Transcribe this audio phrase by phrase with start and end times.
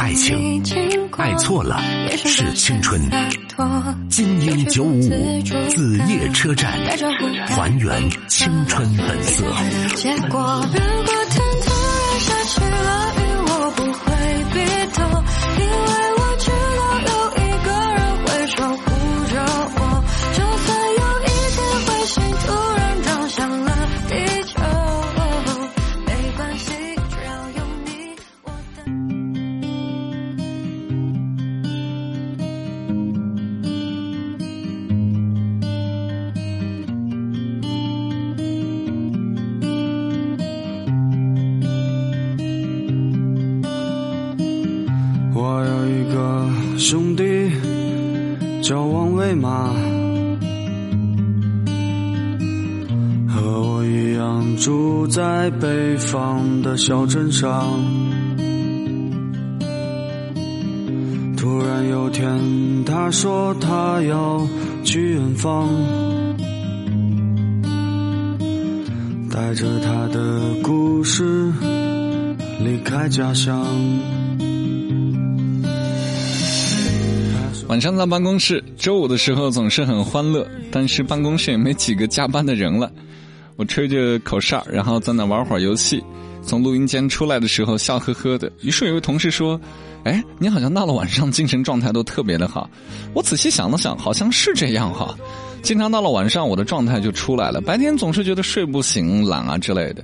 [0.00, 0.62] 爱情，
[1.18, 1.78] 爱错了
[2.16, 2.98] 是青春。
[4.08, 6.72] 精英九五五子夜车站，
[7.46, 9.44] 还原青春本色。
[9.94, 10.10] 兄
[55.10, 57.66] 在北方的小镇上。
[61.36, 64.46] 突然有天，他说他要
[64.84, 65.68] 去远方，
[69.28, 71.52] 带着他的故事
[72.60, 73.66] 离开家乡。
[77.66, 82.92] 晚上在办公室，周五的时候总是很欢乐，但是办公室也没几个加班的人了。
[83.60, 86.02] 我吹着口哨，然后在那玩会儿游戏。
[86.42, 88.50] 从录音间出来的时候，笑呵呵的。
[88.62, 89.60] 于是有位同事说
[90.04, 92.70] ：“哎，你好像到了晚上精神状态都特别的好。”
[93.12, 95.14] 我仔细想了想，好像是这样哈。
[95.60, 97.60] 经常到了晚上，我的状态就出来了。
[97.60, 100.02] 白天总是觉得睡不醒、懒啊之类的。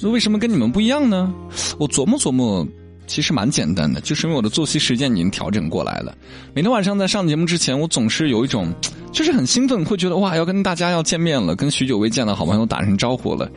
[0.00, 1.32] 那为什么跟你们不一样呢？
[1.78, 2.66] 我琢磨琢磨。
[3.06, 6.14] 其实蛮简单的，就是因为我的作息时间已经调整过来了。
[6.52, 8.70] 每天晚上在上节目之前，我总是有一种，
[9.12, 13.50] 就是很兴奋，会觉得哇，要跟大家要见面了，跟许久未见的好朋友打声招呼了。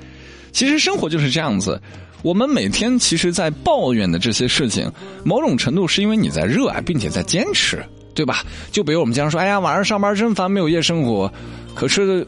[0.52, 1.80] 其实生活就是这样子，
[2.24, 4.92] 我们每天其实，在抱怨的这些事情，
[5.24, 8.44] 某种程度是因为你在热爱，并且在坚持，对吧？
[8.72, 11.32] 就比如我们经常说，哎呀，晚上上班真烦，没有夜生活。
[11.76, 12.26] 可是。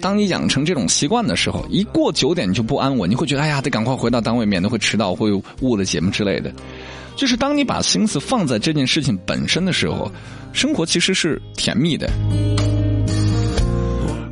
[0.00, 5.30] 当你养成这种习惯的时候，一过九点你就不安稳，你会觉得哎呀，得赶快回到单位，免得会迟到、会
[5.60, 6.52] 误了节目之类的。
[7.16, 10.10] 就是当你把心思放在这件事情本身的时候，
[10.52, 12.10] 生活其实是甜蜜的。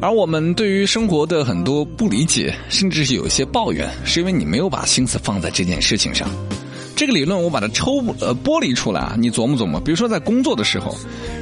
[0.00, 6.28] 而我们对于生活的很多不理解，甚至是有一些抱怨，是因为你没有把心思放在这件事情上。
[6.96, 9.78] 这个理论我把它抽呃剥离出来啊，你琢磨琢磨。
[9.80, 10.96] 比如说在工作的时候，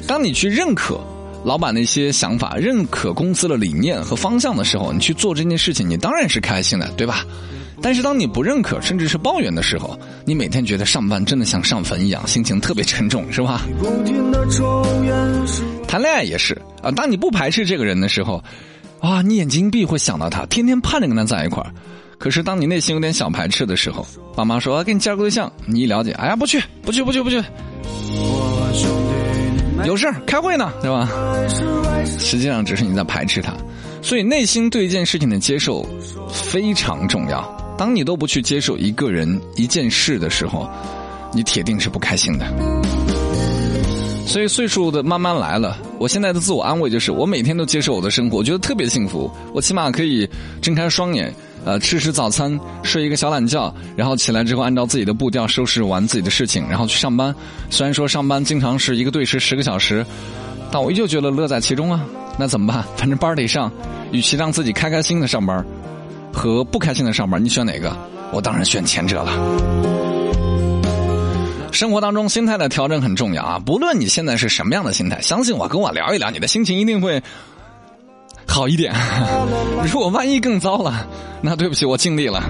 [0.06, 1.00] 当你去认可。
[1.47, 7.25] 老板的一些想法，认可公司的理念和方向的时候，你去做这件事情，你当然是开心的，对吧？
[7.81, 13.65] 但是当你不认可，甚至是抱怨的时候，你每天觉得上班真的像上坟一样，心情特别沉重，是吧？
[15.87, 18.43] 谈恋爱也是啊，当你不排斥这个人的时候，
[18.99, 21.71] 啊，你眼睛一闭会想到他，天天盼着跟他在一块儿。
[22.19, 27.41] 可是当你内心有点小排斥的时候，爸妈说给你介绍个对象，你一了解，哎呀，不去，不去，不去，不去。
[29.86, 31.08] 有事儿开会呢，对吧？
[32.19, 33.54] 实际上只是你在排斥他，
[34.02, 35.86] 所以内心对一件事情的接受
[36.28, 37.41] 非常重要。
[37.78, 40.69] 当你都不去接受一个人、一件事的时候，
[41.32, 42.44] 你铁定是不开心的。
[44.26, 49.30] 所以岁数的慢慢来了，我现在的自我安慰就是，我每天都接受我的生活，我觉得特别幸福。
[49.53, 50.28] 我起码可以
[50.60, 51.32] 睁开双眼。
[51.66, 57.34] 呃，吃吃早餐，睡一个小懒觉，然后起来之后按照自己的步调收拾完自己的事情，然后去上班。
[57.71, 60.06] 虽然说上班经常是一个对时十个小时，
[60.71, 62.00] 但我依旧觉得乐在其中啊。
[62.38, 62.84] 那怎么办？
[62.97, 63.69] 反正班得上，
[64.12, 65.65] 与其让自己开开心的上班，
[66.32, 67.97] 和不开心的上班，你选哪个？
[68.31, 69.33] 我当然选前者了。
[71.72, 73.59] 生活当中心态的调整很重要啊！
[73.59, 77.21] 不论你现在是什么样的心态，相信我，跟我聊一聊，你的心情一定会。
[78.56, 78.91] 好一点，
[79.93, 81.06] 如果万一更糟了，
[81.43, 82.43] 那对不起，我尽力了。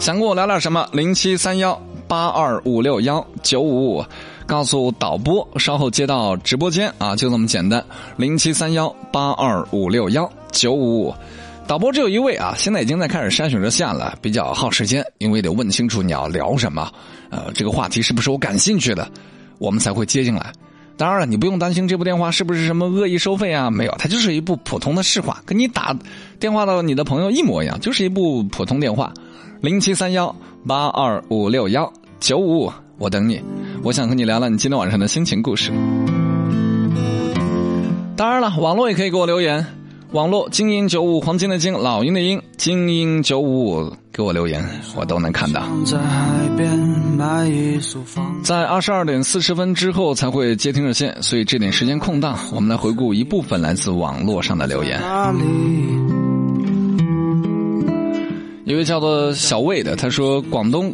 [0.00, 0.88] 想跟我聊点什么？
[0.90, 4.04] 零七三幺八二五六幺九五五，
[4.44, 7.84] 告诉导播，稍后接到直播间啊，就这么简单。
[8.16, 11.14] 零七三幺八二五六幺九五五，
[11.68, 16.90] 导播只有一位啊，现在已经在开始筛选热线了，比较耗时间，因为得问清楚你要聊什么，
[17.30, 19.08] 呃，这个话题是不是我感兴趣的，
[19.58, 20.52] 我们才会接进来。
[20.98, 23.70] 当然了，你不用担心这部电话是不是什么恶意收费啊？
[23.70, 25.96] 没有，它就是一部普通的市话，跟你打
[26.40, 29.14] 电话到你的朋友一模一样，就是一部普通电话，
[29.60, 30.34] 零七三幺
[30.66, 33.40] 八二五六幺九五五，我等你。
[33.84, 35.70] 我想和你聊聊你今天晚上的心情故事。
[38.16, 39.64] 当然了，网络也可以给我留言。
[40.10, 45.62] 网络精英九五黄金的金老鹰的鹰精英九五五给我留言，我都能看到。
[48.42, 55.00] 在二十二点四十分之后才会接听热线，所以这点时间空档，我们来回顾一部分来自网络上的留言。
[58.64, 60.92] 一位叫做小魏的，他说广东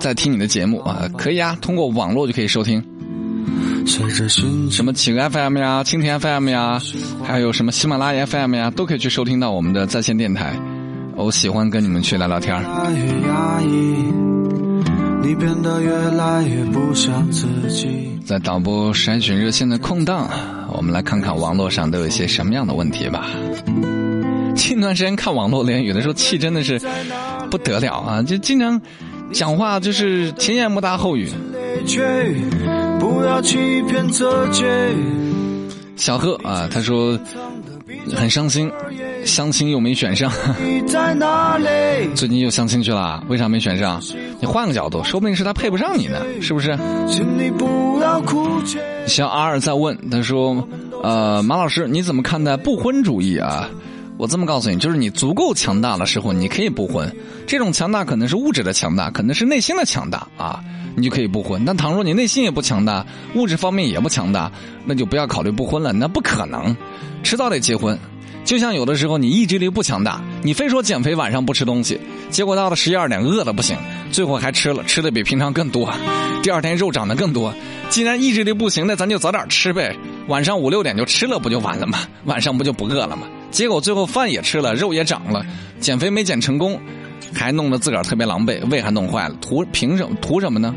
[0.00, 2.84] 在听你的节目啊，可以啊，通过网络就可以收听。
[3.86, 6.80] 什么企鹅 FM 呀、蜻蜓 FM 呀，
[7.22, 10.58] 还有什么喜马拉雅 FM 呀，都可以去收听到我们的在线电台。
[11.16, 12.54] 我喜欢跟你们去聊聊天
[18.24, 20.28] 在导播筛选热线的空档，
[20.72, 23.26] 我们来看看网络上都有一些什么样的问题吧。
[24.54, 26.80] 近段时间看网络连有的时候气真的是
[27.50, 28.22] 不得了啊！
[28.22, 28.80] 就经常
[29.32, 31.28] 讲话就是前言不搭后语。
[35.96, 37.18] 小贺啊，他说
[38.14, 38.70] 很伤心，
[39.24, 40.30] 相亲又没选上。
[42.14, 44.00] 最近又相亲去了，为啥没选上？
[44.40, 46.78] 你换个角度，说不定是他配不上你呢，是不是？
[49.06, 50.66] 小阿尔在问，他说
[51.02, 53.68] ：“呃，马老师，你怎么看待不婚主义啊？”
[54.16, 57.12] 我这么告诉你，就是你足够强大的时候，你可以不婚。
[57.48, 60.60] 这种强大可能是物质的强大，可能是内心的强大啊，
[60.94, 61.64] 你就可以不婚。
[61.64, 63.04] 但倘若你内心也不强大，
[63.34, 64.52] 物质方面也不强大，
[64.86, 65.92] 那就不要考虑不婚了。
[65.92, 66.76] 那不可能，
[67.24, 67.98] 迟早得结婚。
[68.44, 71.98] 就像有的时候你意志力不强大，你非说减肥晚上不吃东西，
[72.28, 73.76] 结果到了十一二点饿的不行，
[74.12, 75.90] 最后还吃了，吃的比平常更多，
[76.42, 77.54] 第二天肉长得更多。
[77.88, 79.96] 既然意志力不行，那咱就早点吃呗，
[80.28, 81.98] 晚上五六点就吃了不就完了吗？
[82.24, 83.26] 晚上不就不饿了吗？
[83.50, 85.44] 结果最后饭也吃了，肉也长了，
[85.80, 86.78] 减肥没减成功，
[87.32, 90.14] 还弄得自个儿特别狼狈，胃还弄坏了，图凭什么？
[90.20, 90.74] 图什么呢？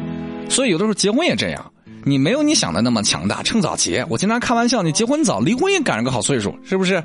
[0.48, 1.72] 所以有的时候结婚也这样，
[2.08, 4.06] 你没有你想的那么强大，趁早结。
[4.10, 7.04] 我经常开玩笑，你结婚早，离婚也赶上个好岁数，是不是？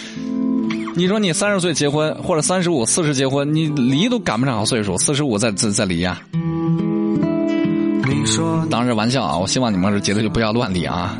[0.94, 6.20] 你说你三十岁结婚，或者三十五、四十结婚，你离都赶不上好岁数，四十五再再再离呀？
[8.70, 11.18] 当然玩笑啊，我希望你们是结的就不要乱离啊。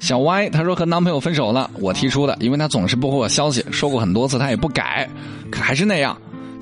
[0.00, 5.08] 小歪他说和男朋友分手了，我提出的，因为他总是不回我消息，说过很多次他也不改，
[5.50, 6.16] 可还是那样，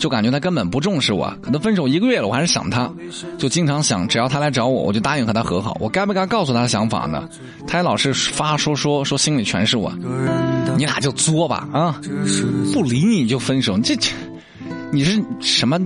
[0.05, 1.35] 就感觉他根本不重视我。
[1.41, 2.93] 可能分手一个月了，我还是想他，
[3.39, 5.75] 就经常想，只要他来找我，我就答应和他和好。
[5.81, 7.27] 我该不该告诉他想法呢？
[7.67, 9.91] 他也老是发说说说心里全是我，
[10.77, 11.99] 你俩就作吧啊！
[12.75, 14.11] 不理你就分手，这这
[14.93, 15.81] 你是什么？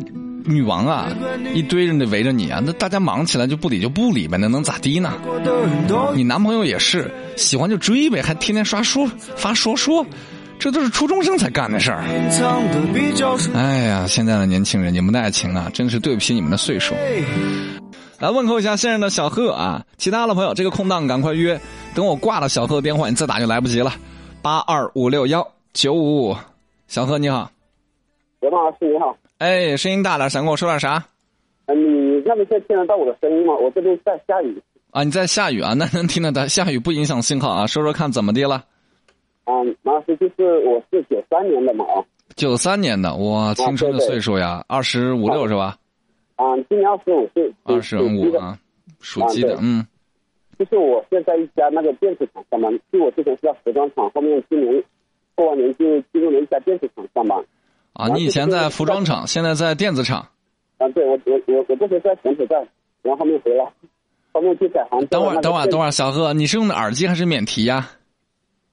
[0.45, 1.09] 女王啊，
[1.55, 2.61] 一堆人得围着你啊！
[2.65, 5.13] 那大家忙起来就不理就不理呗，那能咋地呢？
[6.15, 9.07] 你男朋友也是喜欢就追呗，还天天刷说
[9.37, 10.07] 发说说，
[10.59, 12.03] 这都是初中生才干的事儿。
[13.55, 16.95] 哎呀，现在的年轻人，你们的爱情啊，真是对不起你们的岁数。
[18.19, 21.61] 来问候一下现任的小贺啊，其他的朋友这个空档赶快约，
[21.95, 23.93] 等我挂了小贺的电话，你再打就来不及了。
[24.43, 26.37] 八二五六幺九五五，
[26.89, 27.49] 小贺你好。
[28.41, 29.17] 刘老师你好。
[29.39, 31.05] 哎，声音大点，想跟我说点啥？
[31.67, 33.55] 嗯，你那边现在听得到我的声音吗？
[33.55, 34.61] 我这边在下雨。
[34.91, 35.75] 啊，你在下雨啊？
[35.75, 36.49] 那能听得到？
[36.49, 37.67] 下雨不影响信号啊？
[37.69, 38.65] 说说看怎么的了？
[39.51, 42.05] 嗯，马老师，就是我是九三年的嘛啊。
[42.37, 45.79] 九三年的，哇，青春的岁数呀，二十五六是吧？
[46.37, 47.51] 啊，今年二十五岁。
[47.65, 48.59] 二十五啊，
[49.01, 49.87] 属鸡的，嗯。
[50.59, 54.85] 就是我现在一家那个电子厂上班，就我之前是在服装厂，后面今年
[55.35, 57.43] 过完年就进入了一家电子厂上班。
[57.95, 60.29] 啊，你以前在服装厂，现在在电子厂。
[60.77, 62.57] 啊，对，我我我我之前在柬埔寨，
[63.01, 63.65] 然后后面回来，
[64.33, 65.07] 后面去改行。
[65.07, 67.89] 等会儿，等会儿，等会儿，小贺，你是用的耳机还是免提呀？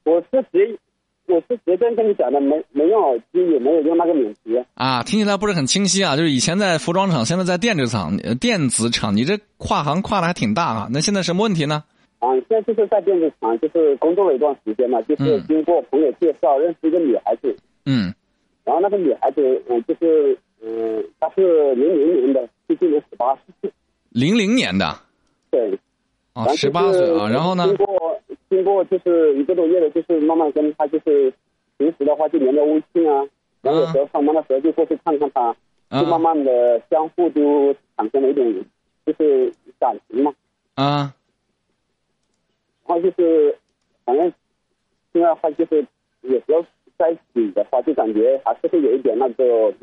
[0.05, 0.79] 我是直，
[1.25, 4.55] 我是直接跟你讲的，没没用耳机，也没有用那个免提。
[4.75, 10.87] 啊，听起来不是很清晰啊，就是以前在服装厂，现在在电子厂，电子厂，你这跨行跨的还挺大啊。
[10.91, 11.83] 那现在什么问题呢？
[12.19, 17.55] 啊，现在就是在电子厂，就是工作了一段时间嘛，就是经过朋友介绍认识一个女孩子。
[17.85, 18.13] 嗯。
[18.63, 23.71] 然后那个女孩子，嗯，就是，嗯，她是零零年的，就今年十八岁。
[24.09, 24.95] 零零年的。
[25.49, 25.77] 对。
[26.33, 27.65] 啊，十八岁啊，然后呢？
[27.67, 28.14] 经过
[28.49, 31.33] 经过就是一个多月的，就是慢慢跟他就是
[31.77, 33.25] 平时的话就连着微信啊，
[33.61, 35.55] 然后有时候上班的时候就过去看看他，
[35.99, 38.65] 就慢慢的相互就产生了一点
[39.05, 40.33] 就是感情嘛。
[40.75, 41.13] 啊。
[42.87, 43.57] 然后就是，
[44.05, 44.31] 反正
[45.11, 45.85] 现在话就是
[46.21, 46.65] 有时候。
[46.97, 49.73] 在一起的话，就感觉还是会有一点那个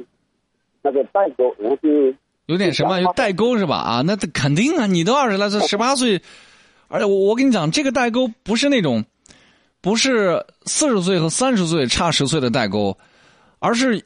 [0.81, 2.07] 那个代沟，然后就
[2.47, 3.77] 有点什么有代沟是吧？
[3.77, 6.23] 啊，那肯定啊，你都二十来岁， 十八岁，
[6.93, 9.03] 而且我我跟你讲，这个代沟不是那种，
[9.81, 12.95] 不是四十岁和三十岁差十岁的代沟，
[13.61, 14.05] 而是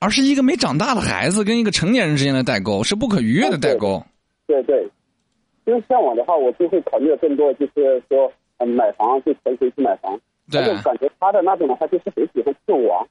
[0.00, 4.04] 而是一个没长大的孩子跟一个成年人之间的代沟，是不可逾越的代沟。
[4.46, 4.86] 对对，
[5.64, 10.20] 因为像我的话，我就会考虑的更多，就是说，嗯，买房就存钱去买房。
[10.50, 13.06] 对，感觉他的那种的话，就是很喜欢去玩，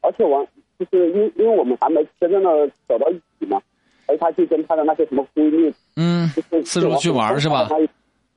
[0.00, 0.42] 而且玩
[0.78, 3.60] 就是因因为我们还没真正的走到一起嘛，
[4.06, 6.26] 而他就跟他的那些什么闺蜜，嗯，
[6.64, 7.68] 四处去玩是吧？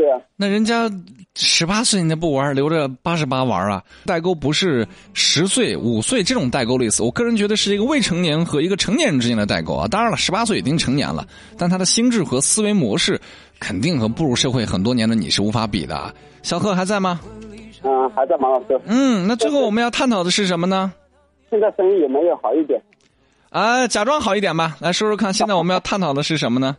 [0.01, 0.19] 对对啊。
[0.35, 0.89] 那人家
[1.35, 3.83] 十八岁你不玩，留着八十八玩啊？
[4.05, 9.87] 代沟不是十岁、五岁这种代沟类似，我个人觉得是一个未成年和一个成年人之间的代沟啊。
[9.87, 11.25] 当然了，十八岁已经成年了，
[11.57, 13.19] 但他的心智和思维模式
[13.59, 16.13] 肯定和步入社会很多年的你是无法比的。
[16.41, 17.19] 小贺还在吗？
[17.83, 18.79] 嗯，还在，马老师。
[18.85, 20.91] 嗯，那最后我们要探讨的是什么呢？
[21.49, 22.81] 现在生意有没有好一点？
[23.49, 25.33] 啊，假装好一点吧，来说说看。
[25.33, 26.77] 现在我们要探讨的是什么呢？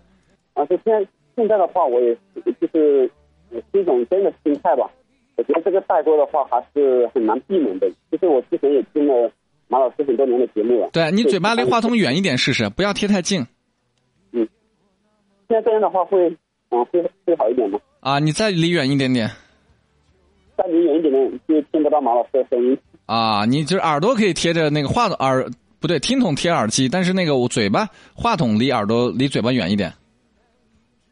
[0.54, 0.92] 啊，就现
[1.34, 2.14] 现在的话，我也
[2.60, 3.10] 就是
[3.50, 4.90] 也是一种真的心态吧。
[5.36, 7.90] 我觉得这个代沟的话，还是很难避免的。
[8.10, 9.30] 其实我之前也听了
[9.68, 10.90] 马老师很多年的节目了。
[10.92, 13.40] 对你嘴巴离话筒远一点试试，不要贴太近。
[14.32, 14.46] 嗯，
[15.48, 16.28] 现在这样的话会，
[16.70, 17.78] 嗯，会会好一点吗？
[18.00, 19.30] 啊，你再离远一点点。
[20.56, 22.76] 再离远一点点，就听不到马老师的声音。
[23.06, 25.46] 啊，你就是耳朵可以贴着那个话筒耳，
[25.80, 29.90] 不对，听筒贴耳机，但是那个我嘴巴话筒离耳朵离嘴巴远一点。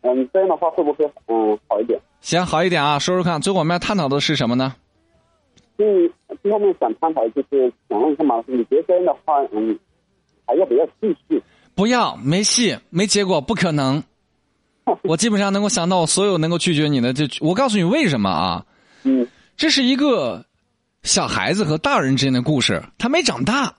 [0.02, 2.00] 嗯，这样的话会不会嗯好一点？
[2.20, 3.40] 行，好一点啊，说说看。
[3.40, 4.74] 最后我们要探讨的是什么呢？
[5.78, 6.10] 嗯，
[6.42, 9.78] 最后面想探讨就是想问一下马老师，你觉得这样的话，嗯，
[10.46, 11.42] 还要不要继续？
[11.74, 14.02] 不要，没戏，没结果，不可能。
[15.04, 18.66] 我基本上能够想到所有能够拒绝你的，就我告诉你为什么啊？
[19.04, 19.26] 嗯，
[19.56, 20.44] 这是一个
[21.02, 23.76] 小孩子和大人之间的故事，他没长大。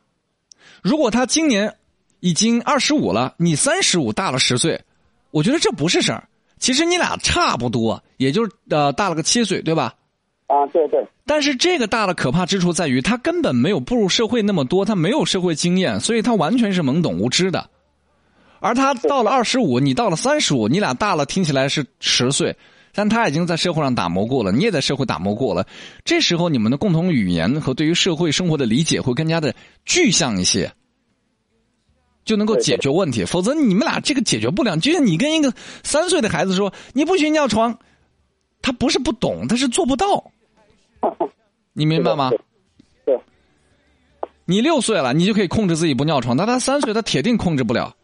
[0.81, 1.75] 如果他今年
[2.21, 4.81] 已经二十五了，你三十五，大了十岁。
[5.31, 6.27] 我觉得这不是事儿，
[6.59, 9.95] 其实你俩差不多，也就是呃大了个七岁，对吧？
[10.47, 11.05] 啊，对对。
[11.25, 17.69] 但是这个大的可怕之处在于，他根本没有步入社会那么多，他没有社会经验，所以他完全是懵懂无知的。
[18.59, 22.55] 而他到了二十五，你到了三十五，你俩大了，听起来是十岁，
[22.93, 25.65] 但他已经在社会上打磨过了，你也在社会打磨过了。
[26.03, 30.71] 这时候你们的共同语言和对于社会生活的理解会更加的具象一些。
[32.23, 34.77] 就能够解决问题，否则你们俩这个解决不了。
[34.77, 35.51] 就像你跟一个
[35.83, 37.77] 三岁的孩子说你不许尿床，
[38.61, 40.23] 他不是不懂，他是做不到。
[41.73, 42.29] 你明白吗？
[43.05, 43.19] 对。
[44.45, 47.95] 你六岁了，你就可以控制自己不尿床，但他三岁，他铁定控制不了。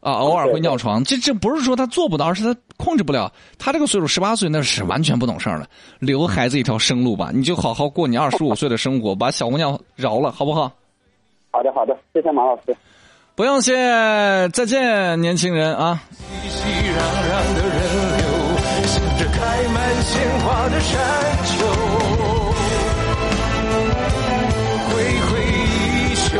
[0.00, 3.32] 啊，偶尔会尿床，这这不是说他做不到，而是他控制不了。
[3.58, 5.68] 他这个岁数十八岁，那是完全不懂事儿了。
[5.98, 10.72] 留孩子一条生路吧，你就好好过你二十五岁的生活，把小姑娘饶了，好不好？
[11.50, 12.76] 好的，好的，谢谢马老师。
[13.38, 13.72] 不用谢，
[14.52, 16.02] 再见，年轻人啊！
[16.42, 17.78] 熙熙攘攘的人
[18.18, 18.26] 流，
[18.84, 20.98] 向着开满鲜花的山
[21.46, 21.64] 丘，
[24.88, 24.90] 挥
[25.20, 26.34] 挥衣袖。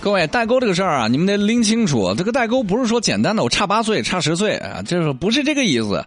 [0.00, 2.14] 各位，代沟这个事儿啊，你们得拎清楚。
[2.16, 6.06] 这个代沟不是说简单的我差八岁、差十岁啊，就是不是这个意思，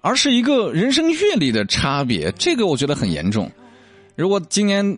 [0.00, 2.32] 而是一个人生阅历的差别。
[2.38, 3.52] 这个我觉得很严重。
[4.16, 4.96] 如果今年。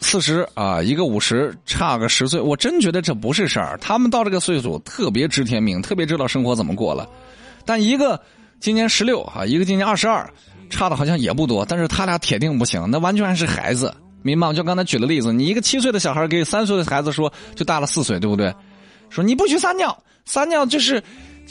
[0.00, 3.78] 四十啊，一个五十，差个十岁，我真觉得这不是事儿。
[3.80, 7.08] 他们到这个岁数特别知天命，特别知道生活怎么过了。
[7.66, 8.20] 但一个
[8.58, 10.28] 今年十六啊，一个今年二十二，
[10.70, 11.64] 差的好像也不多。
[11.64, 14.54] 但是他俩铁定不行，那完全还是孩子，明白吗？
[14.54, 18.52] 就刚才举的例子，你一个七岁的小孩给三岁的孩子说，就大了四岁，对不对？
[19.10, 21.02] 说你不许撒尿，撒尿就是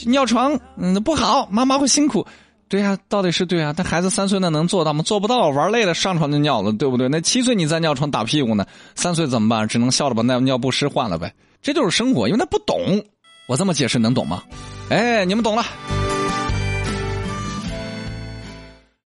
[0.05, 2.25] 尿床，嗯，不好，妈妈会辛苦。
[2.69, 5.01] 对呀，到底是对啊，但孩子三岁那能做到吗？
[5.03, 7.09] 做不到，玩累了上床就尿了，对不对？
[7.09, 9.67] 那七岁你在尿床打屁股呢，三岁怎么办？
[9.67, 11.33] 只能笑着把那尿不湿换了呗。
[11.61, 13.03] 这就是生活，因为他不懂。
[13.47, 14.43] 我这么解释能懂吗？
[14.89, 15.65] 哎，你们懂了。